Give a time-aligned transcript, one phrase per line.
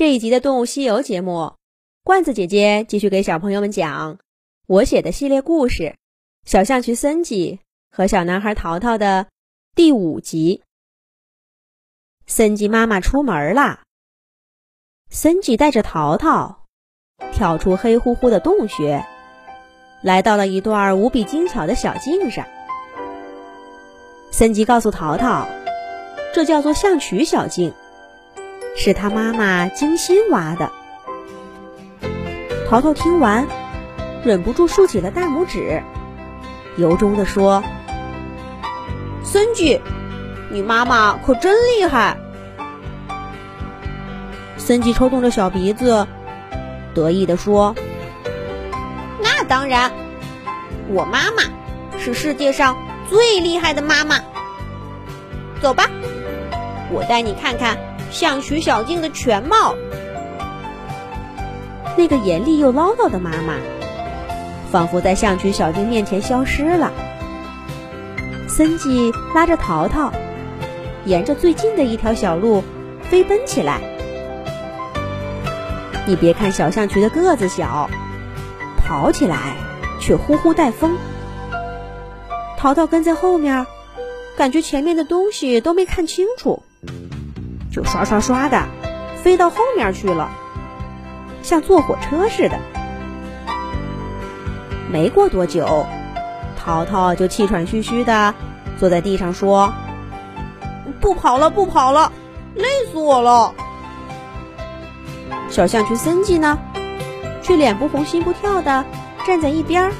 [0.00, 1.56] 这一集的《动物西游》节目，
[2.02, 4.18] 罐子姐姐继续给小朋友们讲
[4.66, 5.82] 我写的系列故事
[6.46, 7.60] 《小象群森吉
[7.90, 9.26] 和小男孩淘淘》的
[9.74, 10.62] 第五集。
[12.26, 13.82] 森吉妈妈出门啦，
[15.10, 16.64] 森吉带着淘淘
[17.30, 19.04] 跳出黑乎乎的洞穴，
[20.00, 22.46] 来到了一段无比精巧的小径上。
[24.32, 25.46] 森吉告诉淘淘，
[26.34, 27.70] 这叫做象曲小径。
[28.82, 30.72] 是他妈妈精心挖的。
[32.66, 33.46] 淘淘听完，
[34.24, 35.82] 忍不住竖起了大拇指，
[36.78, 37.62] 由衷地说
[39.22, 39.78] ：“森吉，
[40.48, 42.16] 你妈妈可真厉害！”
[44.56, 46.06] 森吉抽动着小鼻子，
[46.94, 47.74] 得意地说
[49.20, 49.92] ：“那当然，
[50.88, 51.42] 我妈妈
[51.98, 52.74] 是世界上
[53.10, 54.16] 最厉害的妈妈。
[55.60, 55.84] 走吧，
[56.90, 57.76] 我带你看看。”
[58.10, 59.74] 象群小径的全貌。
[61.96, 63.54] 那个严厉又唠叨的妈妈，
[64.70, 66.92] 仿佛在象群小径面前消失了。
[68.48, 70.12] 森吉拉着淘淘，
[71.04, 72.62] 沿着最近的一条小路
[73.02, 73.80] 飞奔起来。
[76.06, 77.88] 你别看小象群的个子小，
[78.78, 79.54] 跑起来
[80.00, 80.96] 却呼呼带风。
[82.56, 83.66] 淘淘跟在后面，
[84.36, 86.62] 感觉前面的东西都没看清楚。
[87.70, 88.64] 就刷刷刷的
[89.22, 90.30] 飞到后面去了，
[91.42, 92.58] 像坐火车似的。
[94.90, 95.86] 没过多久，
[96.58, 98.34] 淘淘就气喘吁吁的
[98.78, 99.72] 坐在地上说
[101.00, 102.10] ：“不跑了，不跑了，
[102.54, 103.54] 累死我了。”
[105.48, 106.58] 小象群森吉呢，
[107.42, 108.84] 却脸不红心不跳的
[109.26, 109.92] 站在一边，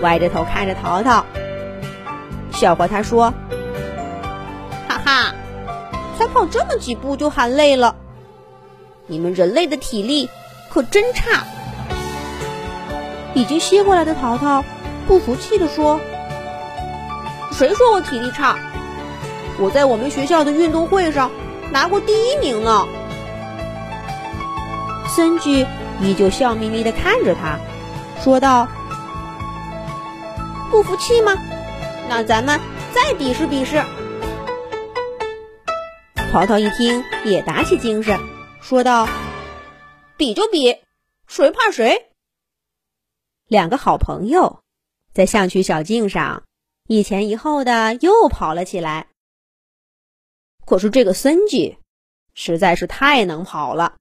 [0.00, 1.26] 歪着头看着淘淘，
[2.50, 3.34] 笑话他说。
[6.46, 7.96] 这么几步就喊累了，
[9.06, 10.28] 你们人类的体力
[10.70, 11.44] 可真差。
[13.34, 14.62] 已经歇过来的淘淘
[15.06, 15.98] 不服气地说
[17.52, 18.56] ：“谁说我体力差？
[19.58, 21.30] 我在我们学校的运动会上
[21.70, 22.86] 拿过第一名呢。”
[25.08, 25.66] 森吉
[26.00, 27.58] 依旧笑眯眯地看着他，
[28.22, 28.68] 说道
[30.70, 31.34] ：“不服气吗？
[32.08, 32.60] 那咱们
[32.94, 33.82] 再比试比试。”
[36.32, 38.18] 淘淘一听，也打起精神，
[38.62, 39.06] 说道
[40.16, 40.78] ：“比就比，
[41.26, 42.10] 谁怕谁？”
[43.48, 44.62] 两个好朋友
[45.12, 46.44] 在象曲小径上
[46.88, 49.08] 一前一后的又跑了起来。
[50.64, 51.76] 可是这个森吉
[52.32, 53.96] 实在是太能跑了，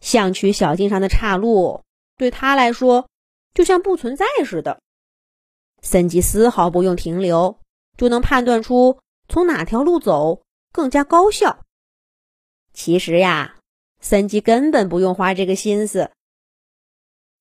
[0.00, 1.82] 象曲小径上的岔路
[2.16, 3.10] 对他来说
[3.52, 4.80] 就像不存在似的。
[5.82, 7.60] 森吉丝毫不用停留，
[7.98, 10.44] 就能判断出从哪条路走。
[10.76, 11.64] 更加高效。
[12.74, 13.56] 其实呀，
[13.98, 16.10] 森吉根本不用花这个心思。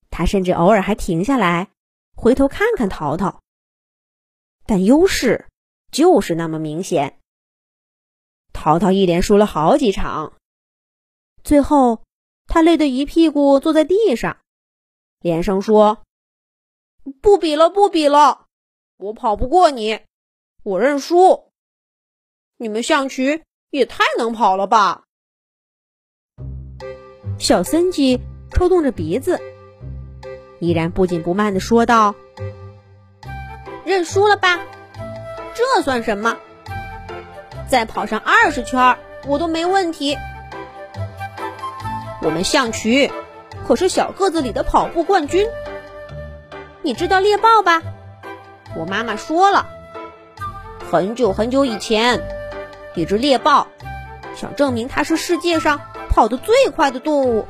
[0.09, 1.69] 他甚至偶尔还停下来，
[2.16, 3.41] 回头看看淘淘。
[4.66, 5.50] 但优势
[5.91, 7.19] 就是那么明显。
[8.53, 10.38] 淘淘一连输了好几场，
[11.44, 12.03] 最后
[12.47, 14.40] 他累得一屁股坐在地上，
[15.19, 16.03] 连声说
[17.22, 18.47] ：“不比了，不比了，
[18.96, 20.00] 我跑不过你，
[20.63, 21.44] 我认输。”
[22.57, 25.03] 你们象棋也太能跑了吧！
[27.38, 29.41] 小森吉抽动着鼻子，
[30.61, 32.16] 依然不紧不慢的说道
[33.83, 34.61] ：“认输了吧？
[35.53, 36.38] 这算什么？
[37.67, 40.17] 再跑上二十圈，我都没问题。
[42.22, 43.11] 我们象棋
[43.67, 45.45] 可是小个子里的跑步冠军。
[46.83, 47.81] 你知道猎豹吧？
[48.77, 49.67] 我妈妈说了，
[50.89, 52.22] 很久很久以前。”
[52.95, 53.67] 一只猎豹
[54.35, 57.47] 想证明它是世界上跑得最快的动物，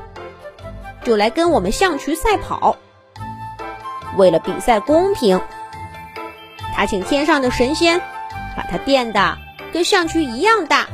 [1.04, 2.78] 就来跟我们象曲赛跑。
[4.18, 5.42] 为了比赛公平，
[6.76, 8.00] 他请天上的神仙
[8.56, 9.38] 把它变得
[9.72, 10.88] 跟象曲一样大。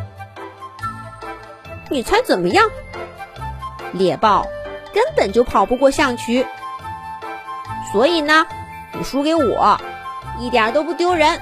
[1.90, 2.70] 你猜怎么样？
[3.94, 4.48] 猎豹
[4.94, 6.46] 根本就跑不过象渠，
[7.92, 8.48] 所以呢，
[8.94, 9.80] 你输给我
[10.40, 11.42] 一点都不丢人。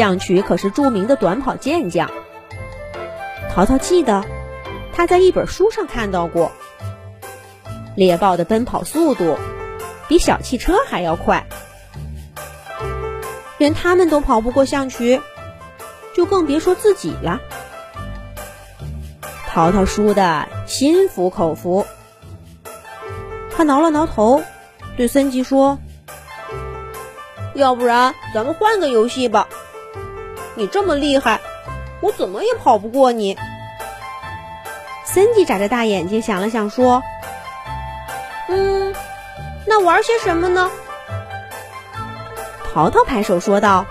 [0.00, 2.10] 象曲可是著名的短跑健将。
[3.54, 4.24] 淘淘记得，
[4.94, 6.52] 他在一本书上看到过，
[7.96, 9.36] 猎豹的奔跑速度
[10.08, 11.44] 比小汽车还要快，
[13.58, 15.20] 连他们都跑不过象渠，
[16.16, 17.38] 就更别说自己了。
[19.48, 21.84] 淘淘输的心服口服，
[23.54, 24.42] 他挠了挠头，
[24.96, 25.78] 对森吉说
[27.52, 29.46] ：“要不然咱们换个游戏吧。”
[30.60, 31.40] 你这么厉害，
[32.02, 33.38] 我怎么也跑不过你。
[35.06, 37.02] 森迪眨着大眼睛想了想，说
[38.48, 38.94] ：“嗯，
[39.66, 40.70] 那玩些什么呢？”
[42.74, 43.86] 淘淘拍手说道：“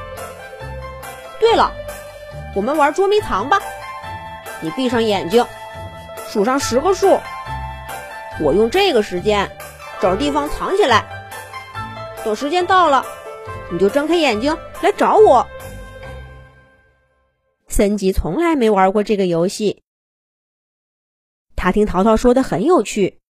[1.42, 1.72] 对了，
[2.54, 3.60] 我们玩捉迷藏吧！
[4.62, 5.48] 你闭上眼睛，
[6.28, 7.20] 数上十个数，
[8.40, 9.50] 我用这个时间
[10.00, 11.04] 找地方藏起来。
[12.24, 13.04] 等时间到了，
[13.72, 15.48] 你就睁开眼睛来找我。”
[17.80, 19.84] 森吉从来没玩过这个游戏，
[21.56, 23.22] 他听淘淘说的很有趣，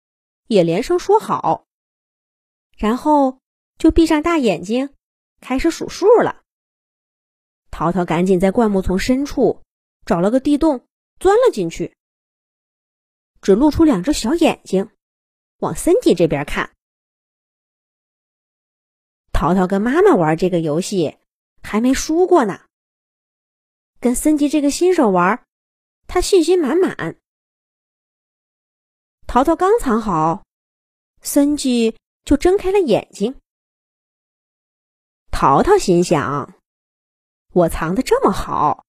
[0.47, 1.67] 也连声说好，
[2.79, 3.41] 然后
[3.77, 4.95] 就闭上大眼睛，
[5.43, 6.41] 开始数数了。
[7.71, 9.61] 淘淘赶紧在灌木丛深处
[10.07, 10.87] 找了个地洞，
[11.21, 11.95] 钻了进去，
[13.43, 14.89] 只露出两只小眼睛，
[15.59, 16.71] 往森吉这边看。
[19.31, 21.19] 淘淘跟妈妈玩这个游戏，
[21.63, 22.63] 还没输过呢。
[24.01, 25.45] 跟森吉这个新手玩，
[26.07, 27.17] 他信心满满。
[29.27, 30.45] 淘淘刚藏好，
[31.21, 33.41] 森吉就睁开了眼睛。
[35.31, 36.55] 淘淘心想
[37.53, 38.85] ：“我藏的这么好，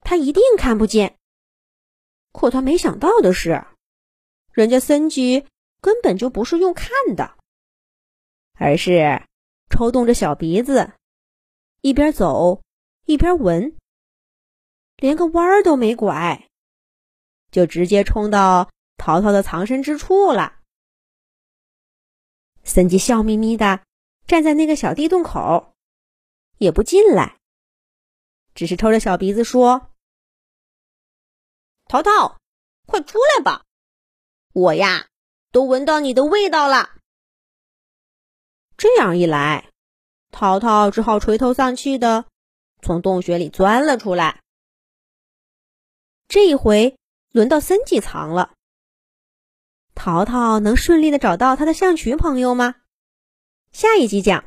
[0.00, 1.16] 他一定看不见。”
[2.32, 3.64] 可他没想到的是，
[4.52, 5.46] 人家森吉
[5.80, 7.36] 根本就不是用看的，
[8.54, 9.22] 而是
[9.70, 10.92] 抽动着小鼻子，
[11.80, 12.60] 一边走
[13.06, 13.76] 一边闻。
[14.98, 16.48] 连个弯儿都没拐，
[17.52, 20.58] 就直接冲到淘淘的藏身之处了。
[22.64, 23.82] 森吉笑眯眯的
[24.26, 25.72] 站在那个小地洞口，
[26.58, 27.38] 也不进来，
[28.54, 29.92] 只是抽着小鼻子说
[31.86, 32.38] ：“淘淘，
[32.86, 33.64] 快出来吧，
[34.52, 35.06] 我呀
[35.52, 36.96] 都闻到你的味道了。”
[38.76, 39.70] 这样一来，
[40.32, 42.26] 淘淘只好垂头丧气的
[42.82, 44.42] 从洞穴里钻了出来。
[46.28, 46.96] 这一回
[47.32, 48.52] 轮到森吉藏了。
[49.94, 52.76] 淘淘能顺利的找到他的象群朋友吗？
[53.72, 54.44] 下一集讲。